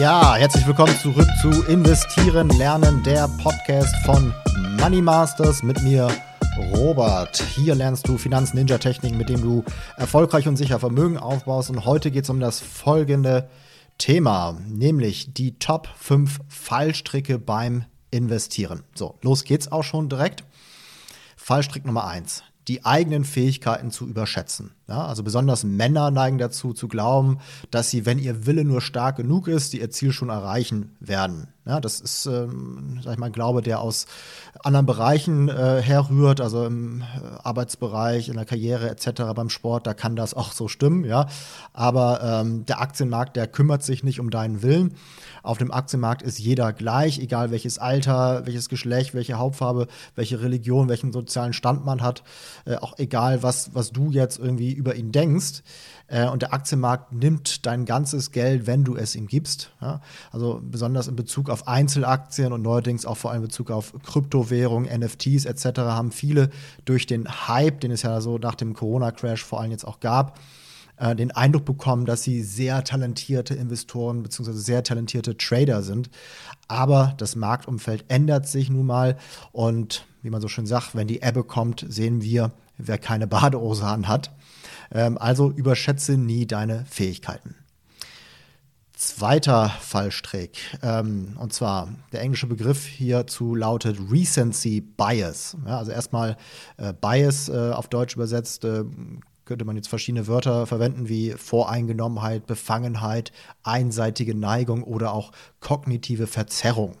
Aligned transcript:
Ja, 0.00 0.34
herzlich 0.34 0.66
willkommen 0.66 0.96
zurück 0.96 1.28
zu 1.42 1.50
Investieren, 1.64 2.48
Lernen, 2.48 3.02
der 3.02 3.28
Podcast 3.28 3.94
von 4.06 4.32
Money 4.80 5.02
Masters 5.02 5.62
mit 5.62 5.82
mir, 5.82 6.08
Robert. 6.72 7.36
Hier 7.54 7.74
lernst 7.74 8.08
du 8.08 8.16
Finanz-Ninja-Techniken, 8.16 9.18
mit 9.18 9.28
denen 9.28 9.42
du 9.42 9.62
erfolgreich 9.98 10.48
und 10.48 10.56
sicher 10.56 10.80
Vermögen 10.80 11.18
aufbaust. 11.18 11.68
Und 11.68 11.84
heute 11.84 12.10
geht 12.10 12.24
es 12.24 12.30
um 12.30 12.40
das 12.40 12.60
folgende 12.60 13.50
Thema, 13.98 14.58
nämlich 14.66 15.34
die 15.34 15.58
Top 15.58 15.86
5 15.98 16.40
Fallstricke 16.48 17.38
beim 17.38 17.84
Investieren. 18.10 18.84
So, 18.94 19.18
los 19.20 19.44
geht's 19.44 19.70
auch 19.70 19.84
schon 19.84 20.08
direkt. 20.08 20.44
Fallstrick 21.36 21.84
Nummer 21.84 22.06
1 22.06 22.42
die 22.70 22.84
eigenen 22.84 23.24
Fähigkeiten 23.24 23.90
zu 23.90 24.06
überschätzen. 24.06 24.70
Ja, 24.90 25.06
also 25.06 25.22
besonders 25.22 25.62
Männer 25.62 26.10
neigen 26.10 26.38
dazu 26.38 26.72
zu 26.72 26.88
glauben, 26.88 27.38
dass 27.70 27.90
sie, 27.90 28.06
wenn 28.06 28.18
ihr 28.18 28.44
Wille 28.44 28.64
nur 28.64 28.80
stark 28.80 29.18
genug 29.18 29.46
ist, 29.46 29.72
die 29.72 29.80
ihr 29.80 29.90
Ziel 29.90 30.10
schon 30.10 30.30
erreichen 30.30 30.96
werden. 30.98 31.46
Ja, 31.64 31.78
das 31.78 32.00
ist, 32.00 32.26
ähm, 32.26 32.98
sag 33.00 33.12
ich 33.12 33.18
mal, 33.18 33.30
Glaube, 33.30 33.62
der 33.62 33.80
aus 33.80 34.06
anderen 34.64 34.86
Bereichen 34.86 35.48
äh, 35.48 35.80
herrührt, 35.80 36.40
also 36.40 36.64
im 36.64 37.02
äh, 37.02 37.04
Arbeitsbereich, 37.44 38.28
in 38.28 38.34
der 38.34 38.46
Karriere 38.46 38.90
etc. 38.90 39.22
beim 39.36 39.50
Sport, 39.50 39.86
da 39.86 39.94
kann 39.94 40.16
das 40.16 40.34
auch 40.34 40.50
so 40.50 40.66
stimmen, 40.66 41.04
ja. 41.04 41.26
Aber 41.72 42.22
ähm, 42.22 42.66
der 42.66 42.80
Aktienmarkt, 42.80 43.36
der 43.36 43.46
kümmert 43.46 43.84
sich 43.84 44.02
nicht 44.02 44.18
um 44.18 44.30
deinen 44.30 44.62
Willen. 44.62 44.94
Auf 45.42 45.58
dem 45.58 45.70
Aktienmarkt 45.70 46.22
ist 46.22 46.38
jeder 46.38 46.72
gleich, 46.72 47.18
egal 47.18 47.50
welches 47.50 47.78
Alter, 47.78 48.46
welches 48.46 48.68
Geschlecht, 48.68 49.14
welche 49.14 49.34
Hauptfarbe, 49.34 49.86
welche 50.16 50.40
Religion, 50.40 50.88
welchen 50.88 51.12
sozialen 51.12 51.52
Stand 51.52 51.84
man 51.84 52.02
hat, 52.02 52.24
äh, 52.64 52.76
auch 52.76 52.98
egal, 52.98 53.42
was, 53.42 53.74
was 53.74 53.92
du 53.92 54.10
jetzt 54.10 54.38
irgendwie 54.38 54.72
über 54.80 54.96
ihn 54.96 55.12
denkst. 55.12 55.62
Äh, 56.08 56.26
und 56.28 56.42
der 56.42 56.52
Aktienmarkt 56.52 57.12
nimmt 57.12 57.66
dein 57.66 57.84
ganzes 57.84 58.32
Geld, 58.32 58.66
wenn 58.66 58.82
du 58.82 58.96
es 58.96 59.14
ihm 59.14 59.28
gibst. 59.28 59.70
Ja? 59.80 60.00
Also 60.32 60.60
besonders 60.62 61.06
in 61.06 61.14
Bezug 61.14 61.48
auf 61.50 61.68
Einzelaktien 61.68 62.52
und 62.52 62.62
neuerdings 62.62 63.06
auch 63.06 63.16
vor 63.16 63.30
allem 63.30 63.42
in 63.42 63.48
Bezug 63.48 63.70
auf 63.70 63.94
Kryptowährungen, 64.04 64.90
NFTs 65.00 65.44
etc. 65.44 65.80
haben 65.80 66.10
viele 66.10 66.50
durch 66.84 67.06
den 67.06 67.28
Hype, 67.48 67.80
den 67.80 67.92
es 67.92 68.02
ja 68.02 68.20
so 68.20 68.38
nach 68.38 68.56
dem 68.56 68.74
Corona-Crash 68.74 69.44
vor 69.44 69.60
allem 69.60 69.70
jetzt 69.70 69.86
auch 69.86 70.00
gab, 70.00 70.40
äh, 70.96 71.14
den 71.14 71.30
Eindruck 71.30 71.64
bekommen, 71.64 72.06
dass 72.06 72.22
sie 72.22 72.42
sehr 72.42 72.82
talentierte 72.82 73.54
Investoren 73.54 74.22
bzw. 74.22 74.52
sehr 74.52 74.82
talentierte 74.82 75.36
Trader 75.36 75.82
sind. 75.82 76.10
Aber 76.66 77.14
das 77.18 77.36
Marktumfeld 77.36 78.06
ändert 78.08 78.48
sich 78.48 78.70
nun 78.70 78.86
mal 78.86 79.16
und 79.52 80.06
wie 80.22 80.30
man 80.30 80.40
so 80.40 80.48
schön 80.48 80.66
sagt, 80.66 80.94
wenn 80.94 81.06
die 81.06 81.22
Ebbe 81.22 81.44
kommt, 81.44 81.86
sehen 81.88 82.20
wir, 82.22 82.52
wer 82.76 82.98
keine 82.98 83.26
Badehose 83.26 83.86
hat. 83.86 84.30
Ähm, 84.92 85.18
also 85.18 85.50
überschätze 85.50 86.16
nie 86.16 86.46
deine 86.46 86.84
Fähigkeiten. 86.86 87.54
Zweiter 88.92 89.70
Fallstrick, 89.80 90.58
ähm, 90.82 91.34
und 91.38 91.54
zwar 91.54 91.88
der 92.12 92.20
englische 92.20 92.46
Begriff 92.46 92.84
hierzu 92.84 93.54
lautet 93.54 93.96
Recency 94.10 94.82
Bias. 94.82 95.56
Ja, 95.64 95.78
also 95.78 95.90
erstmal 95.90 96.36
äh, 96.76 96.92
Bias 96.92 97.48
äh, 97.48 97.70
auf 97.72 97.88
Deutsch 97.88 98.14
übersetzt, 98.14 98.62
äh, 98.66 98.84
könnte 99.46 99.64
man 99.64 99.76
jetzt 99.76 99.88
verschiedene 99.88 100.26
Wörter 100.26 100.66
verwenden 100.66 101.08
wie 101.08 101.32
Voreingenommenheit, 101.32 102.46
Befangenheit, 102.46 103.32
einseitige 103.62 104.34
Neigung 104.34 104.84
oder 104.84 105.14
auch 105.14 105.32
kognitive 105.60 106.26
Verzerrung. 106.26 106.98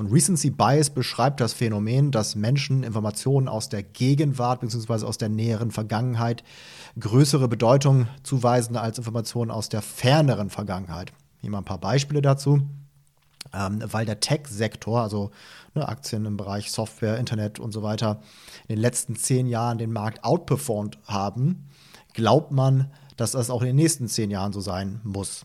Und 0.00 0.10
Recency 0.10 0.48
Bias 0.48 0.88
beschreibt 0.88 1.42
das 1.42 1.52
Phänomen, 1.52 2.10
dass 2.10 2.34
Menschen 2.34 2.84
Informationen 2.84 3.48
aus 3.48 3.68
der 3.68 3.82
Gegenwart 3.82 4.62
bzw. 4.62 5.04
aus 5.04 5.18
der 5.18 5.28
näheren 5.28 5.72
Vergangenheit 5.72 6.42
größere 6.98 7.48
Bedeutung 7.48 8.06
zuweisen 8.22 8.78
als 8.78 8.96
Informationen 8.96 9.50
aus 9.50 9.68
der 9.68 9.82
ferneren 9.82 10.48
Vergangenheit. 10.48 11.12
Hier 11.42 11.50
mal 11.50 11.58
ein 11.58 11.66
paar 11.66 11.82
Beispiele 11.82 12.22
dazu. 12.22 12.62
Ähm, 13.52 13.82
weil 13.92 14.06
der 14.06 14.20
Tech-Sektor, 14.20 15.02
also 15.02 15.32
ne, 15.74 15.86
Aktien 15.86 16.24
im 16.24 16.38
Bereich 16.38 16.70
Software, 16.70 17.18
Internet 17.18 17.60
und 17.60 17.72
so 17.72 17.82
weiter, 17.82 18.22
in 18.68 18.76
den 18.76 18.80
letzten 18.80 19.16
zehn 19.16 19.46
Jahren 19.46 19.76
den 19.76 19.92
Markt 19.92 20.24
outperformed 20.24 20.96
haben, 21.04 21.68
glaubt 22.14 22.52
man, 22.52 22.90
dass 23.18 23.32
das 23.32 23.50
auch 23.50 23.60
in 23.60 23.66
den 23.66 23.76
nächsten 23.76 24.08
zehn 24.08 24.30
Jahren 24.30 24.54
so 24.54 24.62
sein 24.62 25.02
muss. 25.04 25.44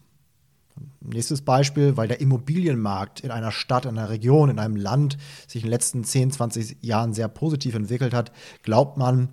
Nächstes 1.00 1.42
Beispiel, 1.42 1.98
weil 1.98 2.08
der 2.08 2.20
Immobilienmarkt 2.20 3.22
in 3.22 3.32
einer 3.32 3.52
Stadt, 3.52 3.86
in 3.86 3.98
einer 3.98 4.10
Region, 4.10 4.50
in 4.50 4.60
einem 4.60 4.76
Land 4.76 5.18
sich 5.48 5.64
in 5.64 5.68
den 5.68 5.72
letzten 5.72 6.04
10, 6.04 6.32
20 6.32 6.78
Jahren 6.82 7.14
sehr 7.14 7.28
positiv 7.28 7.76
entwickelt 7.76 8.14
hat, 8.14 8.32
glaubt 8.64 8.98
man, 8.98 9.30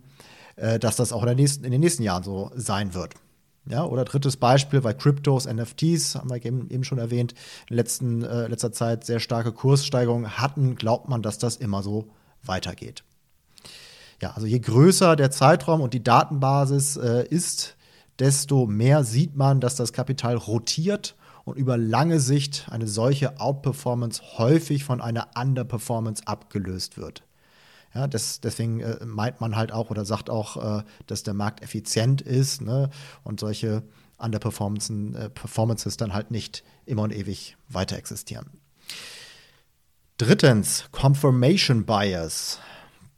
äh, 0.56 0.78
dass 0.78 0.96
das 0.96 1.12
auch 1.12 1.24
in, 1.24 1.36
nächsten, 1.36 1.64
in, 1.64 1.72
den 1.72 1.80
nächsten 1.80 2.02
Jahren 2.02 2.22
so 2.22 2.50
sein 2.54 2.94
wird. 2.94 3.14
Ja, 3.64 3.84
oder 3.84 4.04
drittes 4.04 4.36
Beispiel, 4.36 4.82
weil 4.82 4.94
Kryptos, 4.94 5.46
NFTs, 5.46 6.16
haben 6.16 6.30
wir 6.30 6.44
eben 6.44 6.84
schon 6.84 6.98
erwähnt, 6.98 7.32
in 7.70 7.76
letzten, 7.76 8.22
äh, 8.22 8.48
letzter 8.48 8.72
Zeit 8.72 9.04
sehr 9.04 9.20
starke 9.20 9.52
Kurssteigerungen 9.52 10.38
hatten, 10.38 10.74
glaubt 10.74 11.08
man, 11.08 11.22
dass 11.22 11.38
das 11.38 11.56
immer 11.56 11.82
so 11.82 12.08
weitergeht. 12.42 13.04
Ja, 14.20 14.32
also 14.32 14.46
je 14.46 14.58
größer 14.58 15.16
der 15.16 15.30
Zeitraum 15.30 15.80
und 15.80 15.94
die 15.94 16.02
Datenbasis 16.02 16.96
äh, 16.96 17.24
ist, 17.28 17.76
desto 18.18 18.66
mehr 18.66 19.04
sieht 19.04 19.36
man, 19.36 19.60
dass 19.60 19.76
das 19.76 19.92
Kapital 19.92 20.36
rotiert 20.36 21.16
und 21.44 21.56
über 21.56 21.76
lange 21.76 22.20
Sicht 22.20 22.66
eine 22.70 22.86
solche 22.86 23.40
Outperformance 23.40 24.22
häufig 24.38 24.84
von 24.84 25.00
einer 25.00 25.28
Underperformance 25.36 26.26
abgelöst 26.26 26.96
wird. 26.96 27.22
Ja, 27.94 28.06
das, 28.06 28.40
deswegen 28.40 28.80
äh, 28.80 29.04
meint 29.04 29.40
man 29.40 29.56
halt 29.56 29.72
auch 29.72 29.90
oder 29.90 30.04
sagt 30.04 30.30
auch, 30.30 30.80
äh, 30.80 30.82
dass 31.06 31.24
der 31.24 31.34
Markt 31.34 31.62
effizient 31.62 32.22
ist 32.22 32.62
ne? 32.62 32.90
und 33.22 33.40
solche 33.40 33.82
Underperformances 34.16 35.14
äh, 35.14 35.30
Performances 35.30 35.96
dann 35.96 36.14
halt 36.14 36.30
nicht 36.30 36.64
immer 36.86 37.02
und 37.02 37.12
ewig 37.12 37.56
weiter 37.68 37.96
existieren. 37.96 38.46
Drittens, 40.16 40.84
Confirmation 40.92 41.84
Bias. 41.84 42.60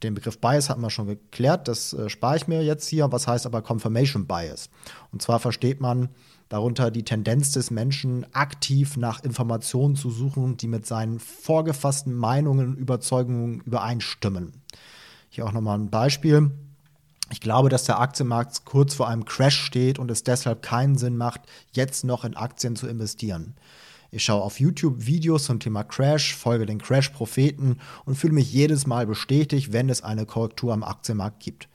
Den 0.02 0.14
Begriff 0.14 0.38
Bias 0.38 0.68
hatten 0.68 0.80
wir 0.80 0.90
schon 0.90 1.06
geklärt, 1.06 1.68
das 1.68 1.92
äh, 1.92 2.08
spare 2.08 2.36
ich 2.36 2.48
mir 2.48 2.64
jetzt 2.64 2.88
hier. 2.88 3.12
Was 3.12 3.28
heißt 3.28 3.46
aber 3.46 3.62
Confirmation 3.62 4.26
Bias? 4.26 4.70
Und 5.12 5.22
zwar 5.22 5.38
versteht 5.38 5.80
man 5.80 6.08
darunter 6.48 6.90
die 6.90 7.04
Tendenz 7.04 7.52
des 7.52 7.70
Menschen, 7.70 8.26
aktiv 8.34 8.96
nach 8.96 9.22
Informationen 9.24 9.96
zu 9.96 10.10
suchen, 10.10 10.56
die 10.56 10.68
mit 10.68 10.86
seinen 10.86 11.18
vorgefassten 11.18 12.14
Meinungen 12.14 12.68
und 12.68 12.78
Überzeugungen 12.78 13.60
übereinstimmen. 13.60 14.52
Hier 15.30 15.46
auch 15.46 15.52
nochmal 15.52 15.78
ein 15.78 15.90
Beispiel. 15.90 16.50
Ich 17.30 17.40
glaube, 17.40 17.68
dass 17.70 17.84
der 17.84 18.00
Aktienmarkt 18.00 18.64
kurz 18.64 18.94
vor 18.94 19.08
einem 19.08 19.24
Crash 19.24 19.58
steht 19.60 19.98
und 19.98 20.10
es 20.10 20.22
deshalb 20.22 20.62
keinen 20.62 20.96
Sinn 20.96 21.16
macht, 21.16 21.40
jetzt 21.72 22.04
noch 22.04 22.24
in 22.24 22.36
Aktien 22.36 22.76
zu 22.76 22.86
investieren. 22.86 23.54
Ich 24.10 24.22
schaue 24.22 24.42
auf 24.42 24.60
YouTube 24.60 25.06
Videos 25.06 25.44
zum 25.44 25.58
Thema 25.58 25.82
Crash, 25.82 26.36
folge 26.36 26.66
den 26.66 26.78
Crash-Propheten 26.78 27.80
und 28.04 28.14
fühle 28.14 28.34
mich 28.34 28.52
jedes 28.52 28.86
Mal 28.86 29.08
bestätigt, 29.08 29.72
wenn 29.72 29.88
es 29.88 30.04
eine 30.04 30.24
Korrektur 30.24 30.72
am 30.72 30.84
Aktienmarkt 30.84 31.40
gibt. 31.40 31.68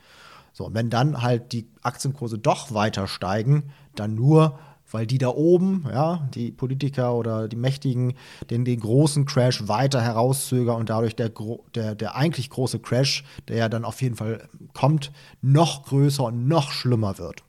So, 0.59 0.65
und 0.65 0.73
wenn 0.73 0.89
dann 0.89 1.21
halt 1.21 1.53
die 1.53 1.69
Aktienkurse 1.83 2.37
doch 2.37 2.73
weiter 2.73 3.07
steigen, 3.07 3.71
dann 3.95 4.13
nur, 4.13 4.59
weil 4.91 5.07
die 5.07 5.17
da 5.17 5.29
oben, 5.29 5.85
ja, 5.89 6.27
die 6.33 6.51
Politiker 6.51 7.15
oder 7.15 7.47
die 7.47 7.55
Mächtigen, 7.55 8.15
den, 8.49 8.65
den 8.65 8.81
großen 8.81 9.25
Crash 9.25 9.69
weiter 9.69 10.01
herauszögern 10.01 10.75
und 10.75 10.89
dadurch 10.89 11.15
der, 11.15 11.31
der, 11.75 11.95
der 11.95 12.17
eigentlich 12.17 12.49
große 12.49 12.79
Crash, 12.79 13.23
der 13.47 13.55
ja 13.55 13.69
dann 13.69 13.85
auf 13.85 14.01
jeden 14.01 14.17
Fall 14.17 14.49
kommt, 14.73 15.13
noch 15.41 15.85
größer 15.85 16.25
und 16.25 16.49
noch 16.49 16.73
schlimmer 16.73 17.17
wird. 17.19 17.45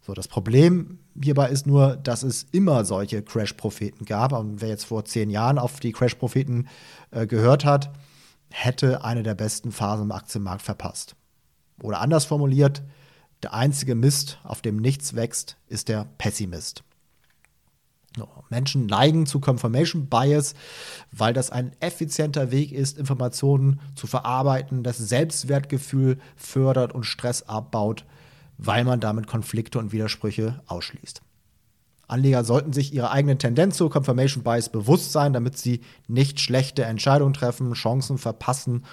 So, 0.00 0.12
das 0.12 0.26
Problem 0.26 0.98
hierbei 1.22 1.48
ist 1.50 1.68
nur, 1.68 1.94
dass 1.94 2.24
es 2.24 2.42
immer 2.50 2.84
solche 2.84 3.22
Crash-Propheten 3.22 4.04
gab. 4.04 4.32
Und 4.32 4.60
wer 4.60 4.70
jetzt 4.70 4.86
vor 4.86 5.04
zehn 5.04 5.30
Jahren 5.30 5.60
auf 5.60 5.78
die 5.78 5.92
Crash-Propheten 5.92 6.66
äh, 7.12 7.28
gehört 7.28 7.64
hat, 7.64 7.92
hätte 8.50 9.04
eine 9.04 9.22
der 9.22 9.36
besten 9.36 9.70
Phasen 9.70 10.06
im 10.06 10.12
Aktienmarkt 10.12 10.62
verpasst. 10.62 11.14
Oder 11.82 12.00
anders 12.00 12.24
formuliert, 12.24 12.82
der 13.42 13.52
einzige 13.52 13.94
Mist, 13.94 14.38
auf 14.44 14.62
dem 14.62 14.76
nichts 14.76 15.14
wächst, 15.14 15.56
ist 15.68 15.88
der 15.88 16.06
Pessimist. 16.18 16.82
Menschen 18.48 18.86
neigen 18.86 19.26
zu 19.26 19.40
Confirmation 19.40 20.06
Bias, 20.06 20.54
weil 21.12 21.34
das 21.34 21.50
ein 21.50 21.72
effizienter 21.80 22.50
Weg 22.50 22.72
ist, 22.72 22.98
Informationen 22.98 23.80
zu 23.94 24.06
verarbeiten, 24.06 24.82
das 24.82 24.98
Selbstwertgefühl 24.98 26.18
fördert 26.36 26.92
und 26.92 27.04
Stress 27.04 27.42
abbaut, 27.42 28.04
weil 28.58 28.84
man 28.84 29.00
damit 29.00 29.26
Konflikte 29.26 29.78
und 29.78 29.92
Widersprüche 29.92 30.62
ausschließt. 30.66 31.22
Anleger 32.08 32.44
sollten 32.44 32.72
sich 32.72 32.94
ihrer 32.94 33.10
eigenen 33.10 33.38
Tendenz 33.38 33.76
zu 33.76 33.88
Confirmation 33.88 34.44
Bias 34.44 34.70
bewusst 34.70 35.12
sein, 35.12 35.32
damit 35.32 35.58
sie 35.58 35.80
nicht 36.06 36.40
schlechte 36.40 36.84
Entscheidungen 36.84 37.34
treffen, 37.34 37.72
Chancen 37.74 38.16
verpassen 38.16 38.84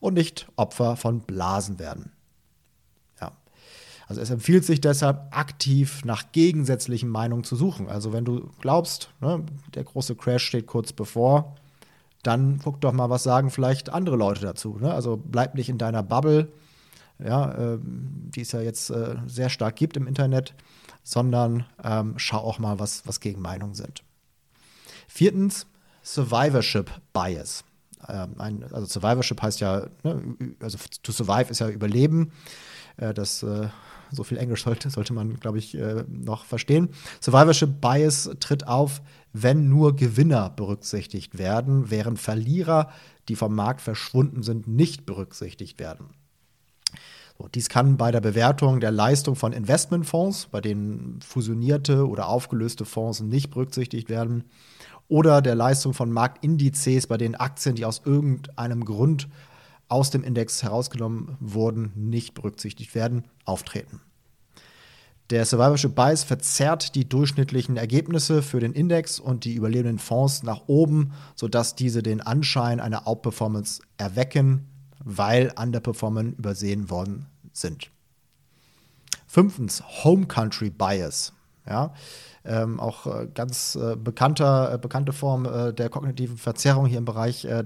und 0.00 0.14
nicht 0.14 0.48
Opfer 0.56 0.96
von 0.96 1.20
Blasen 1.20 1.78
werden. 1.78 2.12
Also 4.08 4.20
es 4.20 4.30
empfiehlt 4.30 4.64
sich 4.64 4.80
deshalb 4.80 5.36
aktiv 5.36 6.04
nach 6.04 6.30
gegensätzlichen 6.32 7.08
Meinungen 7.08 7.44
zu 7.44 7.56
suchen. 7.56 7.88
Also 7.88 8.12
wenn 8.12 8.24
du 8.24 8.50
glaubst, 8.60 9.10
ne, 9.20 9.44
der 9.74 9.84
große 9.84 10.14
Crash 10.14 10.44
steht 10.44 10.66
kurz 10.66 10.92
bevor, 10.92 11.56
dann 12.22 12.60
guck 12.62 12.80
doch 12.80 12.92
mal, 12.92 13.10
was 13.10 13.24
sagen 13.24 13.50
vielleicht 13.50 13.90
andere 13.90 14.16
Leute 14.16 14.42
dazu. 14.42 14.78
Ne? 14.80 14.92
Also 14.92 15.16
bleib 15.16 15.54
nicht 15.54 15.68
in 15.68 15.78
deiner 15.78 16.02
Bubble, 16.02 16.52
ja, 17.18 17.52
äh, 17.52 17.78
die 17.82 18.42
es 18.42 18.52
ja 18.52 18.60
jetzt 18.60 18.90
äh, 18.90 19.16
sehr 19.26 19.48
stark 19.48 19.76
gibt 19.76 19.96
im 19.96 20.06
Internet, 20.06 20.54
sondern 21.02 21.64
ähm, 21.82 22.14
schau 22.16 22.38
auch 22.38 22.58
mal, 22.58 22.78
was, 22.78 23.06
was 23.06 23.20
Gegenmeinungen 23.20 23.74
sind. 23.74 24.02
Viertens, 25.08 25.66
Survivorship 26.02 26.90
Bias. 27.12 27.64
Ähm, 28.08 28.34
ein, 28.38 28.64
also 28.72 28.86
Survivorship 28.86 29.42
heißt 29.42 29.60
ja, 29.60 29.86
ne, 30.04 30.36
also 30.60 30.78
to 31.02 31.10
survive 31.10 31.50
ist 31.50 31.58
ja 31.58 31.68
Überleben. 31.68 32.32
Äh, 32.96 33.14
das 33.14 33.42
äh, 33.42 33.68
so 34.10 34.24
viel 34.24 34.38
Englisch 34.38 34.64
sollte, 34.64 34.90
sollte 34.90 35.12
man, 35.12 35.38
glaube 35.40 35.58
ich, 35.58 35.76
äh, 35.76 36.04
noch 36.08 36.44
verstehen. 36.44 36.90
Survivorship 37.20 37.80
Bias 37.80 38.30
tritt 38.40 38.66
auf, 38.66 39.02
wenn 39.32 39.68
nur 39.68 39.96
Gewinner 39.96 40.50
berücksichtigt 40.50 41.38
werden, 41.38 41.90
während 41.90 42.18
Verlierer, 42.18 42.90
die 43.28 43.36
vom 43.36 43.54
Markt 43.54 43.80
verschwunden 43.80 44.42
sind, 44.42 44.68
nicht 44.68 45.06
berücksichtigt 45.06 45.78
werden. 45.78 46.06
So, 47.38 47.48
dies 47.48 47.68
kann 47.68 47.96
bei 47.96 48.10
der 48.10 48.20
Bewertung 48.20 48.80
der 48.80 48.92
Leistung 48.92 49.36
von 49.36 49.52
Investmentfonds, 49.52 50.46
bei 50.46 50.60
denen 50.60 51.20
fusionierte 51.20 52.08
oder 52.08 52.28
aufgelöste 52.28 52.84
Fonds 52.84 53.20
nicht 53.20 53.50
berücksichtigt 53.50 54.08
werden, 54.08 54.44
oder 55.08 55.42
der 55.42 55.54
Leistung 55.54 55.94
von 55.94 56.10
Marktindizes, 56.10 57.06
bei 57.06 57.16
denen 57.16 57.34
Aktien, 57.34 57.76
die 57.76 57.84
aus 57.84 58.02
irgendeinem 58.04 58.84
Grund 58.84 59.28
aus 59.88 60.10
dem 60.10 60.24
Index 60.24 60.62
herausgenommen 60.62 61.36
wurden, 61.40 61.92
nicht 61.94 62.34
berücksichtigt 62.34 62.94
werden, 62.94 63.24
auftreten. 63.44 64.00
Der 65.30 65.44
Survivorship 65.44 65.96
Bias 65.96 66.22
verzerrt 66.22 66.94
die 66.94 67.08
durchschnittlichen 67.08 67.76
Ergebnisse 67.76 68.42
für 68.42 68.60
den 68.60 68.72
Index 68.72 69.18
und 69.18 69.44
die 69.44 69.54
überlebenden 69.54 69.98
Fonds 69.98 70.44
nach 70.44 70.62
oben, 70.68 71.12
sodass 71.34 71.74
diese 71.74 72.02
den 72.02 72.20
Anschein 72.20 72.78
einer 72.78 73.08
Outperformance 73.08 73.82
erwecken, 73.96 74.68
weil 75.02 75.52
Underperformen 75.60 76.34
übersehen 76.34 76.90
worden 76.90 77.26
sind. 77.52 77.90
Fünftens, 79.26 79.82
Home 80.04 80.26
Country 80.26 80.70
Bias. 80.70 81.32
Ja, 81.68 81.92
ähm, 82.44 82.78
auch 82.78 83.06
äh, 83.06 83.26
ganz 83.34 83.74
äh, 83.74 83.96
bekannter, 83.96 84.74
äh, 84.74 84.78
bekannte 84.78 85.12
Form 85.12 85.46
äh, 85.46 85.72
der 85.72 85.88
kognitiven 85.88 86.36
Verzerrung 86.36 86.86
hier 86.86 86.98
im 86.98 87.04
Bereich 87.04 87.44
äh, 87.44 87.64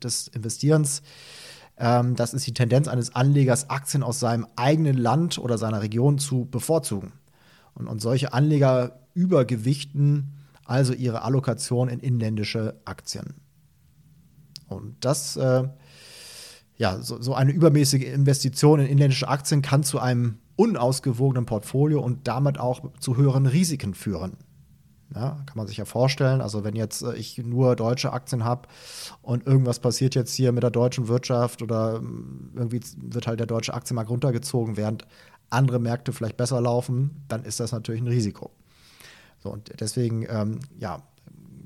des 0.00 0.28
Investierens. 0.28 1.02
Ähm, 1.82 2.14
das 2.14 2.32
ist 2.32 2.46
die 2.46 2.54
Tendenz 2.54 2.86
eines 2.86 3.14
Anlegers, 3.14 3.68
Aktien 3.68 4.04
aus 4.04 4.20
seinem 4.20 4.46
eigenen 4.54 4.96
Land 4.96 5.36
oder 5.38 5.58
seiner 5.58 5.82
Region 5.82 6.18
zu 6.18 6.46
bevorzugen. 6.48 7.12
Und, 7.74 7.88
und 7.88 8.00
solche 8.00 8.32
Anleger 8.32 9.00
übergewichten 9.14 10.38
also 10.64 10.92
ihre 10.92 11.22
Allokation 11.22 11.88
in 11.88 11.98
inländische 11.98 12.80
Aktien. 12.84 13.34
Und 14.68 14.94
das, 15.00 15.36
äh, 15.36 15.64
ja, 16.76 17.02
so, 17.02 17.20
so, 17.20 17.34
eine 17.34 17.50
übermäßige 17.50 18.04
Investition 18.04 18.78
in 18.78 18.86
inländische 18.86 19.28
Aktien 19.28 19.60
kann 19.60 19.82
zu 19.82 19.98
einem 19.98 20.38
unausgewogenen 20.54 21.46
Portfolio 21.46 22.00
und 22.00 22.28
damit 22.28 22.58
auch 22.58 22.80
zu 23.00 23.16
höheren 23.16 23.46
Risiken 23.46 23.94
führen. 23.94 24.36
Ja, 25.14 25.42
kann 25.46 25.56
man 25.56 25.66
sich 25.66 25.76
ja 25.76 25.84
vorstellen. 25.84 26.40
Also 26.40 26.64
wenn 26.64 26.74
jetzt 26.74 27.02
äh, 27.02 27.14
ich 27.14 27.38
nur 27.38 27.76
deutsche 27.76 28.12
Aktien 28.12 28.44
habe 28.44 28.68
und 29.20 29.46
irgendwas 29.46 29.78
passiert 29.78 30.14
jetzt 30.14 30.34
hier 30.34 30.52
mit 30.52 30.62
der 30.62 30.70
deutschen 30.70 31.08
Wirtschaft 31.08 31.62
oder 31.62 31.96
ähm, 31.96 32.50
irgendwie 32.54 32.80
wird 32.96 33.26
halt 33.26 33.40
der 33.40 33.46
deutsche 33.46 33.74
Aktienmarkt 33.74 34.10
runtergezogen, 34.10 34.76
während 34.76 35.06
andere 35.50 35.78
Märkte 35.78 36.12
vielleicht 36.12 36.36
besser 36.36 36.60
laufen, 36.60 37.24
dann 37.28 37.44
ist 37.44 37.60
das 37.60 37.72
natürlich 37.72 38.00
ein 38.00 38.08
Risiko. 38.08 38.50
So, 39.42 39.50
und 39.50 39.72
deswegen, 39.80 40.26
ähm, 40.28 40.60
ja, 40.78 41.02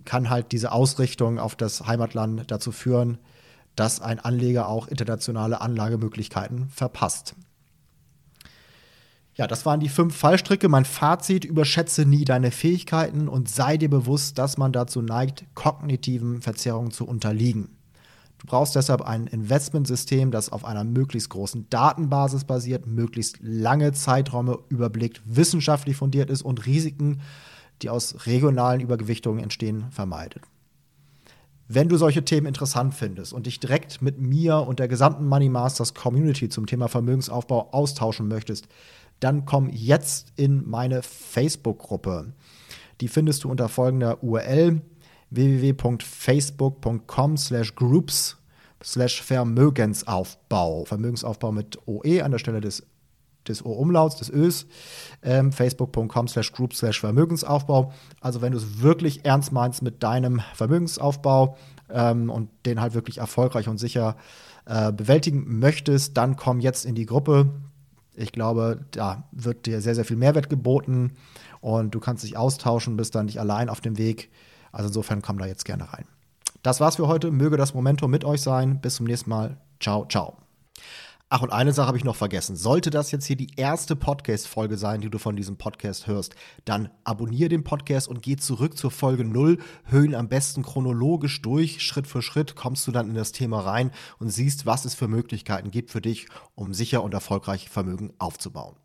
kann 0.05 0.31
halt 0.31 0.53
diese 0.53 0.73
Ausrichtung 0.73 1.39
auf 1.39 1.57
das 1.57 1.87
Heimatland 1.87 2.51
dazu 2.51 2.73
führen, 2.73 3.19
dass 3.75 4.01
ein 4.01 4.19
Anleger 4.19 4.69
auch 4.69 4.89
internationale 4.89 5.61
Anlagemöglichkeiten 5.61 6.69
verpasst. 6.71 7.35
Ja, 9.37 9.47
das 9.47 9.67
waren 9.67 9.81
die 9.81 9.91
fünf 9.91 10.17
Fallstricke. 10.17 10.71
Mein 10.71 10.87
Fazit, 10.87 11.45
überschätze 11.45 12.07
nie 12.07 12.25
deine 12.25 12.51
Fähigkeiten 12.51 13.29
und 13.29 13.51
sei 13.51 13.77
dir 13.77 13.91
bewusst, 13.91 14.39
dass 14.39 14.57
man 14.57 14.73
dazu 14.73 15.03
neigt, 15.03 15.45
kognitiven 15.55 16.41
Verzerrungen 16.41 16.91
zu 16.91 17.07
unterliegen. 17.07 17.77
Du 18.39 18.47
brauchst 18.47 18.77
deshalb 18.77 19.03
ein 19.03 19.27
Investmentsystem, 19.27 20.31
das 20.31 20.51
auf 20.51 20.65
einer 20.65 20.85
möglichst 20.85 21.29
großen 21.29 21.69
Datenbasis 21.69 22.45
basiert, 22.45 22.87
möglichst 22.87 23.37
lange 23.43 23.93
Zeiträume 23.93 24.59
überblickt, 24.71 25.21
wissenschaftlich 25.27 25.97
fundiert 25.97 26.31
ist 26.31 26.43
und 26.43 26.65
Risiken, 26.65 27.21
die 27.83 27.91
aus 27.91 28.27
regionalen 28.27 28.81
Übergewichtungen 28.81 29.43
entstehen, 29.43 29.87
vermeidet. 29.91 30.43
Wenn 31.69 31.89
du 31.89 31.97
solche 31.97 32.25
Themen 32.25 32.47
interessant 32.47 32.95
findest 32.95 33.33
und 33.33 33.47
dich 33.47 33.59
direkt 33.59 34.01
mit 34.01 34.21
mir 34.21 34.59
und 34.59 34.79
der 34.79 34.89
gesamten 34.89 35.27
Money 35.27 35.49
Masters 35.49 35.95
Community 35.95 36.49
zum 36.49 36.67
Thema 36.67 36.89
Vermögensaufbau 36.89 37.71
austauschen 37.73 38.29
möchtest, 38.29 38.69
dann 39.21 39.45
komm 39.45 39.71
jetzt 39.71 40.33
in 40.37 40.69
meine 40.69 41.03
Facebook-Gruppe. 41.03 42.33
Die 43.01 43.09
findest 43.09 43.45
du 43.45 43.51
unter 43.51 43.69
folgender 43.69 44.23
URL 44.23 44.81
www.facebook.com 45.31 47.37
slash 47.37 47.75
groups 47.75 48.37
slash 48.83 49.23
Vermögensaufbau. 49.23 50.85
Vermögensaufbau 50.85 51.53
mit 51.53 51.79
OE 51.87 52.23
an 52.23 52.31
der 52.31 52.39
Stelle 52.39 52.61
des, 52.61 52.87
des 53.49 53.65
O-Umlauts, 53.65 54.17
des 54.17 54.31
Ös. 54.31 54.67
Ähm, 55.23 55.53
Facebook.com 55.53 56.29
slash 56.29 56.53
groups 56.53 56.79
slash 56.79 57.01
Vermögensaufbau. 57.01 57.93
Also 58.21 58.41
wenn 58.41 58.53
du 58.53 58.59
es 58.59 58.81
wirklich 58.81 59.25
ernst 59.25 59.53
meinst 59.53 59.83
mit 59.83 60.03
deinem 60.03 60.41
Vermögensaufbau 60.55 61.57
ähm, 61.91 62.31
und 62.31 62.49
den 62.65 62.81
halt 62.81 62.95
wirklich 62.95 63.19
erfolgreich 63.19 63.69
und 63.69 63.79
sicher 63.79 64.17
äh, 64.67 64.93
bewältigen 64.93 65.59
möchtest, 65.59 66.17
dann 66.17 66.37
komm 66.37 66.61
jetzt 66.61 66.87
in 66.87 66.95
die 66.95 67.07
Gruppe. 67.07 67.51
Ich 68.17 68.33
glaube, 68.33 68.85
da 68.93 69.25
wird 69.33 69.67
dir 69.67 69.81
sehr, 69.81 69.95
sehr 69.95 70.05
viel 70.05 70.17
Mehrwert 70.17 70.49
geboten 70.49 71.13
und 71.61 71.95
du 71.95 72.01
kannst 72.01 72.25
dich 72.25 72.37
austauschen, 72.37 72.97
bist 72.97 73.15
dann 73.15 73.27
nicht 73.27 73.41
allein 73.41 73.69
auf 73.69 73.81
dem 73.81 73.99
Weg. 73.99 74.31
Also 74.73 74.89
insofern 74.89 75.23
komm 75.23 75.39
da 75.39 75.47
jetzt 75.47 75.65
gerne 75.65 75.93
rein. 75.93 76.07
Das 76.63 76.81
war's 76.81 76.97
für 76.97 77.07
heute. 77.07 77.31
Möge 77.31 77.57
das 77.57 77.75
Momentum 77.75 78.11
mit 78.11 78.25
euch 78.25 78.43
sein. 78.43 78.81
Bis 78.81 78.97
zum 78.97 79.07
nächsten 79.07 79.31
Mal. 79.31 79.57
Ciao, 79.81 80.07
ciao. 80.09 80.37
Ach, 81.29 81.43
und 81.43 81.51
eine 81.51 81.73
Sache 81.73 81.89
habe 81.89 81.99
ich 81.99 82.05
noch 82.05 82.15
vergessen. 82.15 82.55
Sollte 82.55 82.91
das 82.91 83.11
jetzt 83.11 83.27
hier 83.27 83.35
die 83.35 83.51
erste 83.57 83.97
Podcast-Folge 83.97 84.77
sein, 84.77 85.01
die 85.01 85.11
du 85.11 85.19
von 85.19 85.35
diesem 85.35 85.57
Podcast 85.57 86.07
hörst, 86.07 86.37
dann 86.65 86.89
abonniere 87.03 87.49
den 87.49 87.65
Podcast 87.65 88.07
und 88.07 88.23
geh 88.23 88.37
zurück 88.37 88.79
zur 88.79 88.93
Folge 88.93 89.25
0. 89.25 89.59
Höhen 89.87 90.15
am 90.15 90.29
besten 90.29 90.63
chronologisch 90.63 91.43
durch. 91.43 91.83
Schritt 91.83 92.07
für 92.07 92.23
Schritt 92.23 92.55
kommst 92.55 92.87
du 92.87 92.93
dann 92.93 93.09
in 93.09 93.17
das 93.17 93.33
Thema 93.33 93.59
rein 93.59 93.91
und 94.21 94.29
siehst, 94.29 94.67
was 94.67 94.85
es 94.85 94.95
für 94.95 95.09
Möglichkeiten 95.09 95.73
gibt 95.73 95.91
für 95.91 96.01
dich, 96.01 96.29
um 96.55 96.73
sicher 96.73 97.03
und 97.03 97.13
erfolgreich 97.13 97.71
Vermögen 97.71 98.13
aufzubauen. 98.19 98.77